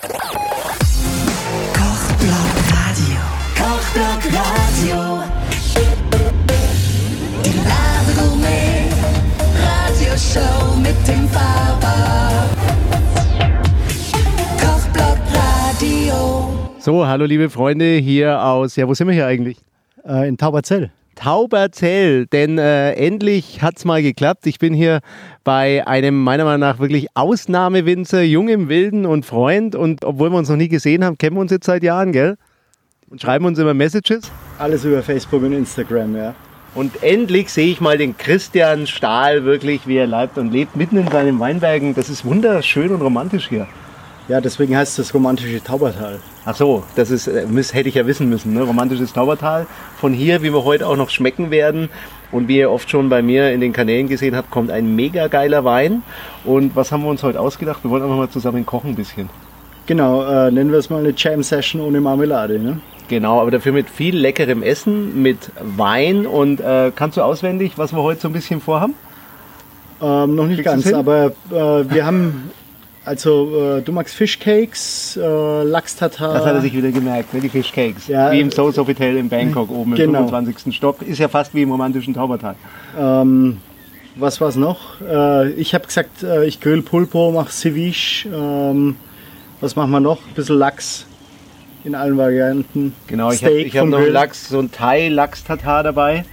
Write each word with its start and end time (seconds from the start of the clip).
Kochblock 0.00 0.22
Radio. 2.70 3.18
Kochblock 3.56 4.22
Radio. 4.32 4.98
Die 7.44 7.56
Ladegourmet 7.66 8.92
Radioshow 9.60 10.76
mit 10.76 10.94
dem 11.08 11.28
Faber. 11.28 12.46
Kochblock 14.60 15.18
Radio. 15.34 16.52
So, 16.78 17.04
hallo 17.04 17.24
liebe 17.24 17.50
Freunde 17.50 17.96
hier 17.96 18.40
aus, 18.40 18.76
ja, 18.76 18.86
wo 18.86 18.94
sind 18.94 19.08
wir 19.08 19.14
hier 19.14 19.26
eigentlich? 19.26 19.58
Äh, 20.06 20.28
in 20.28 20.36
Tauberzell. 20.36 20.92
Tauberzell, 21.18 22.26
denn 22.26 22.58
äh, 22.58 22.92
endlich 22.92 23.60
hat's 23.60 23.84
mal 23.84 24.02
geklappt. 24.02 24.46
Ich 24.46 24.60
bin 24.60 24.72
hier 24.72 25.00
bei 25.42 25.84
einem 25.84 26.22
meiner 26.22 26.44
Meinung 26.44 26.60
nach 26.60 26.78
wirklich 26.78 27.08
Ausnahmewinzer, 27.14 28.22
jung 28.22 28.48
im 28.48 28.68
Wilden 28.68 29.04
und 29.04 29.26
Freund. 29.26 29.74
Und 29.74 30.04
obwohl 30.04 30.30
wir 30.30 30.38
uns 30.38 30.48
noch 30.48 30.56
nie 30.56 30.68
gesehen 30.68 31.04
haben, 31.04 31.18
kennen 31.18 31.34
wir 31.34 31.40
uns 31.40 31.50
jetzt 31.50 31.66
seit 31.66 31.82
Jahren, 31.82 32.12
gell? 32.12 32.36
Und 33.10 33.20
schreiben 33.20 33.46
uns 33.46 33.58
immer 33.58 33.74
Messages. 33.74 34.30
Alles 34.58 34.84
über 34.84 35.02
Facebook 35.02 35.42
und 35.42 35.54
Instagram, 35.54 36.14
ja. 36.14 36.34
Und 36.76 37.02
endlich 37.02 37.50
sehe 37.50 37.72
ich 37.72 37.80
mal 37.80 37.98
den 37.98 38.16
Christian 38.16 38.86
Stahl 38.86 39.44
wirklich, 39.44 39.88
wie 39.88 39.96
er 39.96 40.06
leibt 40.06 40.38
und 40.38 40.52
lebt, 40.52 40.76
mitten 40.76 40.98
in 40.98 41.08
seinen 41.08 41.40
Weinbergen. 41.40 41.96
Das 41.96 42.08
ist 42.08 42.24
wunderschön 42.24 42.92
und 42.92 43.02
romantisch 43.02 43.48
hier. 43.48 43.66
Ja, 44.28 44.42
deswegen 44.42 44.76
heißt 44.76 44.98
es 44.98 45.06
das 45.06 45.14
romantische 45.14 45.62
Taubertal. 45.64 46.20
Ach 46.44 46.54
so, 46.54 46.84
das 46.96 47.10
ist, 47.10 47.28
äh, 47.28 47.46
müß, 47.46 47.72
hätte 47.72 47.88
ich 47.88 47.94
ja 47.94 48.06
wissen 48.06 48.28
müssen, 48.28 48.52
ne? 48.52 48.60
romantisches 48.60 49.14
Taubertal. 49.14 49.66
Von 49.98 50.12
hier, 50.12 50.42
wie 50.42 50.52
wir 50.52 50.64
heute 50.64 50.86
auch 50.86 50.96
noch 50.96 51.08
schmecken 51.08 51.50
werden. 51.50 51.88
Und 52.30 52.46
wie 52.46 52.58
ihr 52.58 52.70
oft 52.70 52.90
schon 52.90 53.08
bei 53.08 53.22
mir 53.22 53.52
in 53.52 53.62
den 53.62 53.72
Kanälen 53.72 54.06
gesehen 54.06 54.36
habt, 54.36 54.50
kommt 54.50 54.70
ein 54.70 54.94
mega 54.94 55.28
geiler 55.28 55.64
Wein. 55.64 56.02
Und 56.44 56.76
was 56.76 56.92
haben 56.92 57.02
wir 57.04 57.08
uns 57.08 57.22
heute 57.22 57.40
ausgedacht? 57.40 57.82
Wir 57.84 57.90
wollen 57.90 58.02
einfach 58.02 58.16
mal 58.16 58.28
zusammen 58.28 58.66
kochen 58.66 58.90
ein 58.90 58.96
bisschen. 58.96 59.30
Genau, 59.86 60.22
äh, 60.26 60.50
nennen 60.50 60.70
wir 60.70 60.78
es 60.78 60.90
mal 60.90 60.98
eine 60.98 61.14
Jam-Session 61.16 61.80
ohne 61.80 62.02
Marmelade. 62.02 62.58
Ne? 62.58 62.80
Genau, 63.08 63.40
aber 63.40 63.50
dafür 63.50 63.72
mit 63.72 63.88
viel 63.88 64.14
leckerem 64.14 64.62
Essen, 64.62 65.22
mit 65.22 65.50
Wein. 65.62 66.26
Und 66.26 66.60
äh, 66.60 66.92
kannst 66.94 67.16
du 67.16 67.22
auswendig, 67.22 67.78
was 67.78 67.94
wir 67.94 68.02
heute 68.02 68.20
so 68.20 68.28
ein 68.28 68.34
bisschen 68.34 68.60
vorhaben? 68.60 68.92
Ähm, 70.02 70.34
noch 70.34 70.46
nicht 70.46 70.62
Kriegst 70.62 70.84
ganz, 70.84 70.92
aber 70.92 71.32
äh, 71.50 71.90
wir 71.90 72.04
haben, 72.04 72.50
also 73.08 73.78
äh, 73.78 73.82
du 73.82 73.92
magst 73.92 74.14
Fischcakes, 74.14 75.16
äh, 75.16 75.62
Lachs-Tatar. 75.62 76.34
Das 76.34 76.44
hat 76.44 76.54
er 76.54 76.60
sich 76.60 76.74
wieder 76.74 76.90
gemerkt, 76.90 77.32
ne? 77.32 77.40
die 77.40 77.48
Fishcakes. 77.48 78.06
Ja, 78.06 78.30
wie 78.30 78.40
im 78.40 78.50
Soul 78.50 78.76
Hotel 78.76 79.16
in 79.16 79.28
Bangkok 79.28 79.70
oben 79.70 79.92
im 79.92 79.96
genau. 79.96 80.26
25. 80.28 80.76
Stock. 80.76 81.02
Ist 81.02 81.18
ja 81.18 81.28
fast 81.28 81.54
wie 81.54 81.62
im 81.62 81.70
romantischen 81.70 82.14
Taubertal. 82.14 82.54
Ähm, 82.98 83.58
was 84.14 84.40
war's 84.40 84.56
noch? 84.56 85.00
Äh, 85.00 85.50
ich 85.52 85.74
habe 85.74 85.86
gesagt, 85.86 86.22
äh, 86.22 86.44
ich 86.44 86.60
grill 86.60 86.82
Pulpo, 86.82 87.32
mach 87.32 87.50
Ceviche. 87.50 88.28
Ähm, 88.28 88.96
was 89.60 89.74
machen 89.74 89.90
wir 89.90 90.00
noch? 90.00 90.18
Ein 90.26 90.34
bisschen 90.34 90.58
Lachs 90.58 91.06
in 91.84 91.94
allen 91.94 92.18
Varianten. 92.18 92.94
Genau, 93.06 93.32
ich 93.32 93.44
habe 93.44 93.64
hab 93.64 93.86
noch 93.86 93.98
Grill. 93.98 94.12
Lachs, 94.12 94.48
so 94.48 94.58
ein 94.58 94.70
Thai-Lachs-Tatar 94.70 95.82
dabei. 95.82 96.24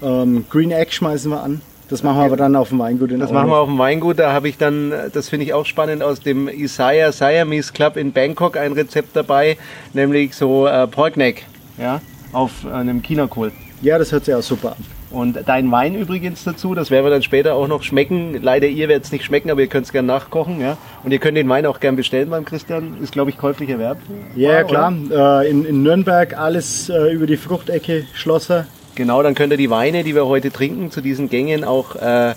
Ähm, 0.00 0.46
Green 0.48 0.70
Egg 0.70 0.92
schmeißen 0.92 1.30
wir 1.30 1.42
an. 1.42 1.60
Das 1.88 2.02
machen 2.02 2.18
wir 2.18 2.24
aber 2.24 2.36
dann 2.36 2.54
auf 2.54 2.68
dem 2.68 2.78
Weingut 2.78 3.10
in 3.10 3.20
Das 3.20 3.32
machen 3.32 3.48
wir 3.48 3.56
auf 3.56 3.68
dem 3.68 3.78
Weingut. 3.78 4.18
Da 4.18 4.32
habe 4.32 4.48
ich 4.48 4.58
dann, 4.58 4.92
das 5.12 5.28
finde 5.28 5.46
ich 5.46 5.54
auch 5.54 5.64
spannend, 5.64 6.02
aus 6.02 6.20
dem 6.20 6.48
Isaiah 6.48 7.12
Siamese 7.12 7.72
Club 7.72 7.96
in 7.96 8.12
Bangkok 8.12 8.56
ein 8.56 8.72
Rezept 8.72 9.16
dabei, 9.16 9.56
nämlich 9.94 10.34
so 10.34 10.66
äh, 10.66 10.86
Pork 10.86 11.16
Neck, 11.16 11.46
ja, 11.78 12.00
auf 12.32 12.66
einem 12.66 13.02
Chinakohl. 13.02 13.52
Ja, 13.80 13.98
das 13.98 14.12
hört 14.12 14.26
sich 14.26 14.34
auch 14.34 14.42
super 14.42 14.72
an. 14.72 14.84
Und 15.10 15.38
dein 15.46 15.70
Wein 15.70 15.94
übrigens 15.94 16.44
dazu, 16.44 16.74
das 16.74 16.90
werden 16.90 17.06
wir 17.06 17.10
dann 17.10 17.22
später 17.22 17.54
auch 17.54 17.66
noch 17.66 17.82
schmecken. 17.82 18.38
Leider 18.42 18.66
ihr 18.66 18.88
werdet 18.88 19.04
es 19.04 19.12
nicht 19.12 19.24
schmecken, 19.24 19.50
aber 19.50 19.62
ihr 19.62 19.66
könnt 19.66 19.86
es 19.86 19.92
gerne 19.92 20.06
nachkochen. 20.06 20.60
Ja? 20.60 20.76
Und 21.02 21.12
ihr 21.12 21.18
könnt 21.18 21.38
den 21.38 21.48
Wein 21.48 21.64
auch 21.64 21.80
gern 21.80 21.96
bestellen 21.96 22.28
beim 22.28 22.44
Christian. 22.44 22.98
Ist, 23.02 23.12
glaube 23.12 23.30
ich, 23.30 23.38
käuflich 23.38 23.70
erwerbt. 23.70 24.02
Ja, 24.36 24.50
ja 24.50 24.58
oder? 24.58 24.64
klar. 24.64 25.42
Äh, 25.42 25.50
in, 25.50 25.64
in 25.64 25.82
Nürnberg 25.82 26.36
alles 26.36 26.90
äh, 26.90 27.10
über 27.12 27.26
die 27.26 27.38
Fruchtecke 27.38 28.04
Schlosser. 28.12 28.66
Genau, 28.98 29.22
dann 29.22 29.36
könnt 29.36 29.52
ihr 29.52 29.56
die 29.56 29.70
Weine, 29.70 30.02
die 30.02 30.16
wir 30.16 30.26
heute 30.26 30.50
trinken, 30.50 30.90
zu 30.90 31.00
diesen 31.00 31.28
Gängen 31.30 31.62
auch 31.62 31.94
äh, 31.94 32.30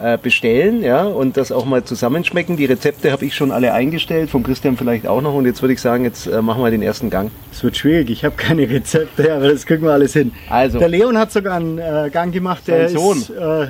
äh, 0.00 0.16
bestellen 0.16 0.80
ja, 0.80 1.02
und 1.02 1.36
das 1.36 1.50
auch 1.50 1.64
mal 1.64 1.82
zusammenschmecken. 1.82 2.56
Die 2.56 2.66
Rezepte 2.66 3.10
habe 3.10 3.24
ich 3.24 3.34
schon 3.34 3.50
alle 3.50 3.72
eingestellt, 3.72 4.30
vom 4.30 4.44
Christian 4.44 4.76
vielleicht 4.76 5.08
auch 5.08 5.20
noch. 5.20 5.34
Und 5.34 5.44
jetzt 5.44 5.60
würde 5.60 5.72
ich 5.72 5.80
sagen, 5.80 6.04
jetzt 6.04 6.28
äh, 6.28 6.40
machen 6.40 6.62
wir 6.62 6.70
den 6.70 6.82
ersten 6.82 7.10
Gang. 7.10 7.32
Es 7.50 7.64
wird 7.64 7.76
schwierig, 7.76 8.10
ich 8.10 8.24
habe 8.24 8.36
keine 8.36 8.70
Rezepte, 8.70 9.34
aber 9.34 9.48
das 9.48 9.66
kriegen 9.66 9.82
wir 9.82 9.90
alles 9.90 10.12
hin. 10.12 10.30
Also. 10.48 10.78
Der 10.78 10.86
Leon 10.86 11.18
hat 11.18 11.32
sogar 11.32 11.56
einen 11.56 11.78
äh, 11.78 12.10
Gang 12.12 12.32
gemacht, 12.32 12.68
der 12.68 12.90
Sohn. 12.90 13.18
ist 13.18 13.30
äh, 13.30 13.66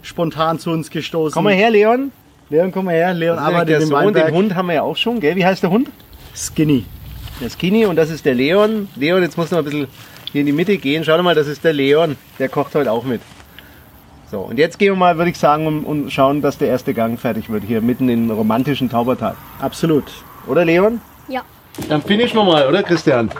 spontan 0.00 0.58
zu 0.58 0.70
uns 0.70 0.88
gestoßen. 0.88 1.34
Komm 1.34 1.44
mal 1.44 1.52
her, 1.52 1.68
Leon. 1.68 2.10
Leon, 2.48 2.72
komm 2.72 2.86
mal 2.86 2.94
her. 2.94 3.12
Leon 3.12 3.38
arbeitet 3.38 3.68
der 3.68 3.80
im 3.80 3.88
Sohn, 3.88 3.96
Weinberg. 3.96 4.28
den 4.28 4.34
Hund 4.34 4.54
haben 4.54 4.68
wir 4.68 4.76
ja 4.76 4.82
auch 4.82 4.96
schon, 4.96 5.20
gell? 5.20 5.36
Wie 5.36 5.44
heißt 5.44 5.62
der 5.62 5.68
Hund? 5.68 5.90
Skinny. 6.34 6.86
Der 7.42 7.50
Skinny 7.50 7.84
und 7.84 7.96
das 7.96 8.08
ist 8.08 8.24
der 8.24 8.34
Leon. 8.34 8.88
Leon, 8.96 9.20
jetzt 9.20 9.36
muss 9.36 9.50
noch 9.50 9.58
ein 9.58 9.64
bisschen 9.64 9.88
hier 10.32 10.40
in 10.40 10.46
die 10.46 10.52
Mitte 10.52 10.78
gehen. 10.78 11.04
Schau 11.04 11.22
mal, 11.22 11.34
das 11.34 11.46
ist 11.46 11.62
der 11.62 11.74
Leon. 11.74 12.16
Der 12.38 12.48
kocht 12.48 12.74
heute 12.74 12.90
auch 12.90 13.04
mit. 13.04 13.20
So, 14.30 14.40
und 14.40 14.58
jetzt 14.58 14.78
gehen 14.78 14.92
wir 14.92 14.96
mal, 14.96 15.18
würde 15.18 15.30
ich 15.30 15.38
sagen, 15.38 15.66
und, 15.66 15.84
und 15.84 16.10
schauen, 16.10 16.40
dass 16.40 16.56
der 16.56 16.68
erste 16.68 16.94
Gang 16.94 17.20
fertig 17.20 17.50
wird. 17.50 17.64
Hier 17.64 17.82
mitten 17.82 18.08
im 18.08 18.30
romantischen 18.30 18.88
Taubertal. 18.88 19.36
Absolut. 19.60 20.04
Oder 20.46 20.64
Leon? 20.64 21.02
Ja. 21.28 21.42
Dann 21.88 22.00
finishen 22.00 22.36
wir 22.36 22.44
mal, 22.44 22.66
oder 22.66 22.82
Christian? 22.82 23.30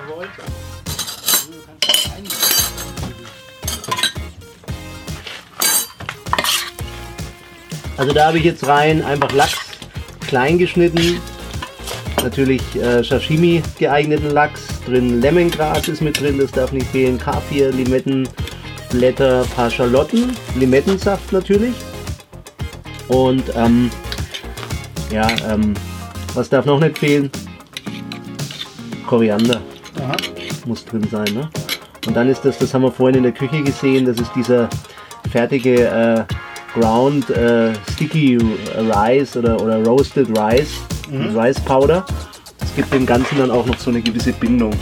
Also 7.96 8.12
da 8.12 8.26
habe 8.26 8.38
ich 8.38 8.44
jetzt 8.44 8.66
rein 8.66 9.02
einfach 9.02 9.32
Lachs 9.32 9.60
klein 10.26 10.58
geschnitten. 10.58 11.20
Natürlich 12.22 12.62
äh, 12.76 13.02
Sashimi 13.02 13.62
geeigneten 13.78 14.30
Lachs. 14.30 14.71
Drin 14.86 15.20
Lemongras 15.20 15.88
ist 15.88 16.02
mit 16.02 16.20
drin, 16.20 16.38
das 16.38 16.50
darf 16.50 16.72
nicht 16.72 16.86
fehlen. 16.88 17.18
Kaffir, 17.18 17.70
Limetten, 17.70 18.28
Blätter, 18.90 19.44
paar 19.54 19.70
Schalotten, 19.70 20.36
Limettensaft 20.56 21.32
natürlich. 21.32 21.74
Und 23.08 23.44
ähm, 23.56 23.90
ja, 25.10 25.28
ähm, 25.50 25.74
was 26.34 26.48
darf 26.48 26.64
noch 26.66 26.80
nicht 26.80 26.98
fehlen? 26.98 27.30
Koriander 29.06 29.60
muss 30.66 30.84
drin 30.84 31.06
sein. 31.10 31.32
Ne? 31.34 31.48
Und 32.06 32.16
dann 32.16 32.28
ist 32.28 32.44
das, 32.44 32.58
das 32.58 32.72
haben 32.74 32.82
wir 32.82 32.92
vorhin 32.92 33.16
in 33.18 33.22
der 33.22 33.32
Küche 33.32 33.62
gesehen, 33.62 34.06
das 34.06 34.18
ist 34.18 34.30
dieser 34.34 34.68
fertige 35.30 35.86
äh, 35.86 36.24
Ground 36.78 37.28
äh, 37.30 37.72
Sticky 37.92 38.38
Rice 38.76 39.36
oder, 39.36 39.60
oder 39.60 39.84
Roasted 39.84 40.28
Rice, 40.38 40.80
mit 41.10 41.36
Rice 41.36 41.60
Powder. 41.60 42.04
Gibt 42.76 42.92
dem 42.92 43.04
Ganzen 43.04 43.38
dann 43.38 43.50
auch 43.50 43.66
noch 43.66 43.78
so 43.78 43.90
eine 43.90 44.00
gewisse 44.00 44.32
Bindung. 44.32 44.72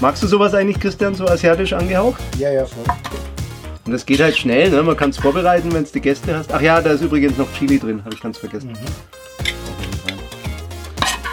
Magst 0.00 0.22
du 0.22 0.28
sowas 0.28 0.54
eigentlich, 0.54 0.78
Christian, 0.78 1.14
so 1.14 1.26
asiatisch 1.26 1.72
angehaucht? 1.72 2.20
Ja, 2.38 2.52
ja, 2.52 2.64
voll. 2.64 2.84
Und 3.84 3.92
das 3.92 4.06
geht 4.06 4.20
halt 4.20 4.36
schnell, 4.36 4.70
ne? 4.70 4.82
man 4.82 4.96
kann 4.96 5.10
es 5.10 5.16
vorbereiten, 5.16 5.72
wenn 5.72 5.82
es 5.82 5.90
die 5.90 6.00
Gäste 6.00 6.36
hast. 6.36 6.52
Ach 6.52 6.60
ja, 6.60 6.80
da 6.80 6.90
ist 6.90 7.00
übrigens 7.00 7.36
noch 7.38 7.52
Chili 7.54 7.78
drin, 7.78 8.04
habe 8.04 8.14
ich 8.14 8.20
ganz 8.20 8.38
vergessen. 8.38 8.76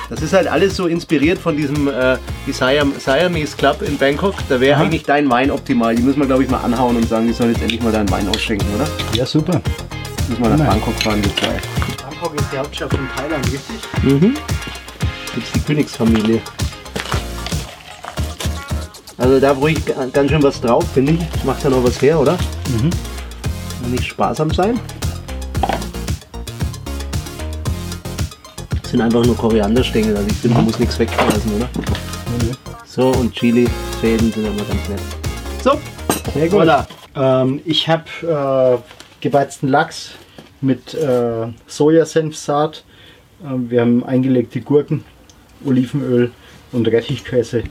Das 0.09 0.21
ist 0.21 0.33
halt 0.33 0.47
alles 0.47 0.75
so 0.75 0.87
inspiriert 0.87 1.37
von 1.37 1.57
diesem 1.57 1.87
äh, 1.87 2.17
die 2.47 2.53
Siam, 2.53 2.93
Siamese 2.97 3.57
Club 3.57 3.81
in 3.81 3.97
Bangkok. 3.97 4.35
Da 4.47 4.59
wäre 4.59 4.79
eigentlich 4.79 5.03
dein 5.03 5.29
Wein 5.29 5.51
optimal. 5.51 5.95
Die 5.95 6.03
müssen 6.03 6.19
wir, 6.19 6.27
glaube 6.27 6.43
ich, 6.43 6.49
mal 6.49 6.59
anhauen 6.59 6.95
und 6.95 7.09
sagen, 7.09 7.27
die 7.27 7.33
sollen 7.33 7.51
jetzt 7.51 7.61
endlich 7.61 7.81
mal 7.81 7.91
deinen 7.91 8.09
Wein 8.11 8.27
ausschenken, 8.29 8.67
oder? 8.75 8.87
Ja, 9.15 9.25
super. 9.25 9.59
Müssen 10.29 10.43
wir 10.43 10.49
nach. 10.49 10.67
Bangkok 10.67 10.93
fahren, 11.01 11.23
wir 11.23 11.35
zwei. 11.35 11.94
Bangkok 12.25 12.41
ist 12.41 12.51
die 12.51 12.57
Hauptstadt 12.57 12.91
von 12.93 13.07
Thailand, 13.15 13.45
richtig? 13.45 14.03
Mhm. 14.03 14.35
Gibt's 15.35 15.51
die 15.53 15.59
Königsfamilie. 15.59 16.41
Also 19.17 19.39
da 19.39 19.51
ruhig 19.51 19.85
ga- 19.85 20.05
ganz 20.11 20.31
schön 20.31 20.41
was 20.41 20.59
drauf, 20.59 20.83
finde 20.93 21.13
ich. 21.13 21.43
Macht 21.43 21.63
ja 21.63 21.69
noch 21.69 21.83
was 21.83 22.01
her, 22.01 22.19
oder? 22.19 22.33
Mhm. 22.69 22.89
Will 23.81 23.91
Nicht 23.91 24.05
sparsam 24.05 24.51
sein. 24.51 24.79
Das 28.81 28.91
sind 28.91 29.01
einfach 29.01 29.23
nur 29.23 29.37
Korianderstängel, 29.37 30.15
also 30.17 30.27
ich 30.27 30.35
finde, 30.37 30.55
man 30.57 30.65
muss 30.65 30.79
nichts 30.79 30.97
wegschmeißen, 30.97 31.53
oder? 31.55 31.69
So, 32.85 33.09
und 33.11 33.33
Chili-Fäden 33.33 34.31
sind 34.31 34.45
immer 34.47 34.63
ganz 34.63 34.89
nett. 34.89 35.01
So, 35.63 35.79
Sehr 36.33 36.47
gut. 36.49 36.61
Voilà. 36.61 36.85
Ähm, 37.15 37.61
ich 37.65 37.87
habe 37.87 38.03
äh, 38.81 39.21
gebeizten 39.21 39.67
Lachs 39.67 40.11
mit 40.65 40.93
äh, 40.93 41.47
Sojasenfsaat. 41.67 42.83
Ähm, 43.45 43.69
wir 43.69 43.81
haben 43.81 44.03
eingelegte 44.03 44.61
Gurken, 44.61 45.03
Olivenöl 45.63 46.31
und 46.71 46.87
Rettichkäse. 46.87 47.59
Ein 47.59 47.69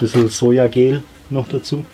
bisschen 0.00 0.28
Sojagel 0.28 1.02
noch 1.30 1.48
dazu. 1.48 1.84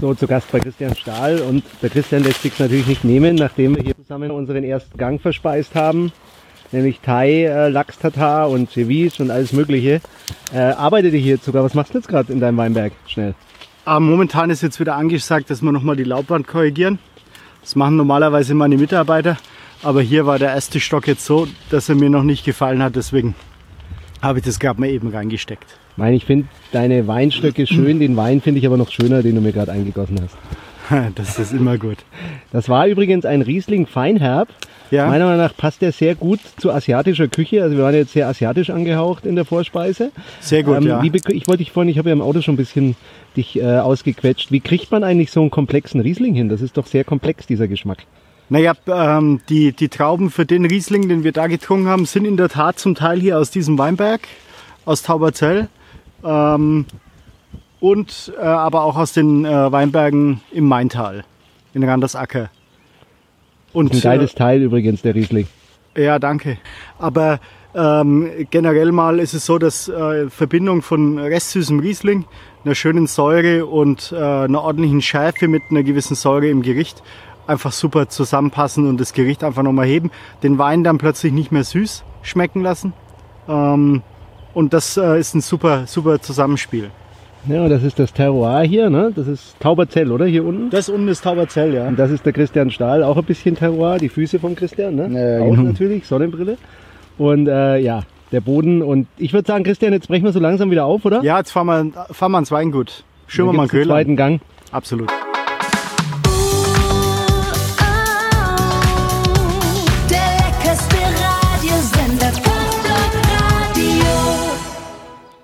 So, 0.00 0.14
zu 0.14 0.26
Gast 0.26 0.50
bei 0.50 0.58
Christian 0.58 0.96
Stahl 0.96 1.38
und 1.38 1.62
der 1.80 1.90
Christian 1.90 2.24
lässt 2.24 2.42
sich 2.42 2.58
natürlich 2.58 2.88
nicht 2.88 3.04
nehmen, 3.04 3.36
nachdem 3.36 3.76
wir 3.76 3.84
hier 3.84 3.96
zusammen 3.96 4.32
unseren 4.32 4.64
ersten 4.64 4.98
Gang 4.98 5.20
verspeist 5.20 5.76
haben, 5.76 6.10
nämlich 6.72 6.98
Thai, 7.00 7.44
äh, 7.44 7.68
Lachs 7.68 7.98
Tatar 7.98 8.50
und 8.50 8.68
Ceviche 8.68 9.22
und 9.22 9.30
alles 9.30 9.52
mögliche. 9.52 10.00
Äh, 10.52 10.58
arbeitet 10.58 11.14
ihr 11.14 11.20
hier 11.20 11.38
sogar, 11.38 11.62
was 11.62 11.74
machst 11.74 11.94
du 11.94 11.98
jetzt 11.98 12.08
gerade 12.08 12.32
in 12.32 12.40
deinem 12.40 12.56
Weinberg? 12.56 12.92
Schnell. 13.06 13.34
Aber 13.84 14.00
momentan 14.00 14.50
ist 14.50 14.62
jetzt 14.62 14.78
wieder 14.78 14.96
angesagt, 14.96 15.50
dass 15.50 15.62
wir 15.62 15.72
nochmal 15.72 15.96
die 15.96 16.04
Laubwand 16.04 16.46
korrigieren. 16.46 16.98
Das 17.62 17.76
machen 17.76 17.96
normalerweise 17.96 18.54
meine 18.54 18.76
Mitarbeiter. 18.76 19.36
Aber 19.82 20.00
hier 20.00 20.26
war 20.26 20.38
der 20.38 20.50
erste 20.50 20.78
Stock 20.78 21.08
jetzt 21.08 21.24
so, 21.24 21.48
dass 21.70 21.88
er 21.88 21.96
mir 21.96 22.08
noch 22.08 22.22
nicht 22.22 22.44
gefallen 22.44 22.82
hat. 22.82 22.94
Deswegen 22.94 23.34
habe 24.20 24.38
ich 24.38 24.44
das 24.44 24.60
gerade 24.60 24.80
mal 24.80 24.88
eben 24.88 25.08
reingesteckt. 25.08 25.66
Meine, 25.96 26.16
ich 26.16 26.24
finde 26.24 26.48
deine 26.70 27.06
Weinstöcke 27.06 27.66
schön, 27.66 27.98
den 27.98 28.16
Wein 28.16 28.40
finde 28.40 28.60
ich 28.60 28.66
aber 28.66 28.76
noch 28.76 28.90
schöner, 28.90 29.22
den 29.22 29.34
du 29.34 29.40
mir 29.40 29.52
gerade 29.52 29.72
eingegossen 29.72 30.20
hast. 30.22 30.36
Das 31.14 31.38
ist 31.38 31.52
immer 31.52 31.78
gut. 31.78 31.98
Das 32.50 32.68
war 32.68 32.86
übrigens 32.86 33.24
ein 33.24 33.42
Riesling 33.42 33.86
Feinherb. 33.86 34.48
Ja. 34.90 35.06
Meiner 35.06 35.24
Meinung 35.24 35.40
nach 35.40 35.56
passt 35.56 35.80
der 35.80 35.92
sehr 35.92 36.14
gut 36.14 36.40
zu 36.58 36.70
asiatischer 36.70 37.28
Küche. 37.28 37.62
Also 37.62 37.76
wir 37.76 37.84
waren 37.84 37.94
jetzt 37.94 38.12
sehr 38.12 38.28
asiatisch 38.28 38.68
angehaucht 38.68 39.24
in 39.24 39.36
der 39.36 39.46
Vorspeise. 39.46 40.12
Sehr 40.40 40.62
gut, 40.62 40.76
ähm, 40.76 40.86
ja. 40.86 41.02
Ich 41.02 41.48
wollte 41.48 41.58
dich 41.58 41.72
vorhin, 41.72 41.88
ich 41.88 41.98
habe 41.98 42.10
ja 42.10 42.12
im 42.12 42.20
Auto 42.20 42.42
schon 42.42 42.54
ein 42.54 42.58
bisschen 42.58 42.96
dich 43.36 43.58
äh, 43.58 43.78
ausgequetscht. 43.78 44.52
Wie 44.52 44.60
kriegt 44.60 44.90
man 44.90 45.02
eigentlich 45.02 45.30
so 45.30 45.40
einen 45.40 45.50
komplexen 45.50 46.00
Riesling 46.00 46.34
hin? 46.34 46.50
Das 46.50 46.60
ist 46.60 46.76
doch 46.76 46.86
sehr 46.86 47.04
komplex, 47.04 47.46
dieser 47.46 47.68
Geschmack. 47.68 48.04
Naja, 48.50 48.74
ähm, 48.86 49.40
die, 49.48 49.72
die 49.72 49.88
Trauben 49.88 50.30
für 50.30 50.44
den 50.44 50.66
Riesling, 50.66 51.08
den 51.08 51.24
wir 51.24 51.32
da 51.32 51.46
getrunken 51.46 51.88
haben, 51.88 52.04
sind 52.04 52.26
in 52.26 52.36
der 52.36 52.50
Tat 52.50 52.78
zum 52.78 52.94
Teil 52.94 53.18
hier 53.18 53.38
aus 53.38 53.50
diesem 53.50 53.78
Weinberg, 53.78 54.20
aus 54.84 55.02
Tauberzell. 55.02 55.68
Ähm, 56.22 56.84
und 57.82 58.32
äh, 58.38 58.42
aber 58.44 58.84
auch 58.84 58.96
aus 58.96 59.12
den 59.12 59.44
äh, 59.44 59.72
Weinbergen 59.72 60.40
im 60.52 60.66
Maintal, 60.68 61.24
in 61.74 61.82
Randersacker. 61.82 62.48
Und, 63.72 63.92
Ein 63.92 64.00
geiles 64.00 64.36
Teil 64.36 64.62
übrigens, 64.62 65.02
der 65.02 65.16
Riesling. 65.16 65.48
Äh, 65.96 66.04
ja, 66.04 66.20
danke. 66.20 66.58
Aber 67.00 67.40
ähm, 67.74 68.30
generell 68.50 68.92
mal 68.92 69.18
ist 69.18 69.34
es 69.34 69.46
so, 69.46 69.58
dass 69.58 69.88
äh, 69.88 70.30
Verbindung 70.30 70.82
von 70.82 71.18
restsüßem 71.18 71.80
Riesling, 71.80 72.24
einer 72.64 72.76
schönen 72.76 73.08
Säure 73.08 73.66
und 73.66 74.12
äh, 74.12 74.16
einer 74.16 74.62
ordentlichen 74.62 75.02
Schärfe 75.02 75.48
mit 75.48 75.62
einer 75.70 75.82
gewissen 75.82 76.14
Säure 76.14 76.48
im 76.48 76.62
Gericht 76.62 77.02
einfach 77.48 77.72
super 77.72 78.08
zusammenpassen 78.08 78.88
und 78.88 79.00
das 79.00 79.12
Gericht 79.12 79.42
einfach 79.42 79.64
nochmal 79.64 79.86
heben. 79.86 80.12
Den 80.44 80.56
Wein 80.56 80.84
dann 80.84 80.98
plötzlich 80.98 81.32
nicht 81.32 81.50
mehr 81.50 81.64
süß 81.64 82.04
schmecken 82.22 82.62
lassen. 82.62 82.92
Ähm, 83.48 84.02
und 84.54 84.72
das 84.72 84.96
äh, 84.96 85.18
ist 85.18 85.34
ein 85.34 85.40
super, 85.40 85.88
super 85.88 86.20
Zusammenspiel. 86.20 86.92
Ja, 87.48 87.68
das 87.68 87.82
ist 87.82 87.98
das 87.98 88.12
Terroir 88.12 88.62
hier, 88.62 88.88
ne? 88.88 89.10
Das 89.14 89.26
ist 89.26 89.58
Tauberzell, 89.58 90.12
oder? 90.12 90.26
Hier 90.26 90.44
unten. 90.44 90.70
Das 90.70 90.88
unten 90.88 91.08
ist 91.08 91.24
Tauberzell, 91.24 91.74
ja. 91.74 91.88
Und 91.88 91.98
das 91.98 92.12
ist 92.12 92.24
der 92.24 92.32
Christian 92.32 92.70
Stahl, 92.70 93.02
auch 93.02 93.16
ein 93.16 93.24
bisschen 93.24 93.56
Terroir, 93.56 93.98
die 93.98 94.08
Füße 94.08 94.38
vom 94.38 94.54
Christian, 94.54 94.94
ne? 94.94 95.38
Ja, 95.38 95.44
auch 95.44 95.50
genau. 95.50 95.62
natürlich, 95.62 96.06
Sonnenbrille. 96.06 96.56
Und 97.18 97.48
äh, 97.48 97.78
ja, 97.78 98.02
der 98.30 98.40
Boden. 98.40 98.80
Und 98.80 99.08
ich 99.18 99.32
würde 99.32 99.46
sagen, 99.48 99.64
Christian, 99.64 99.92
jetzt 99.92 100.06
brechen 100.06 100.24
wir 100.24 100.32
so 100.32 100.38
langsam 100.38 100.70
wieder 100.70 100.84
auf, 100.84 101.04
oder? 101.04 101.20
Ja, 101.24 101.38
jetzt 101.38 101.50
fahren 101.50 101.66
wir, 101.66 102.06
fahren 102.14 102.30
wir 102.30 102.36
ans 102.36 102.52
Weingut. 102.52 103.02
Schön 103.26 103.46
wir 103.46 103.52
mal 103.52 103.66
Köhler. 103.66 103.86
zweiten 103.86 104.14
Gang. 104.14 104.40
Absolut. 104.70 105.10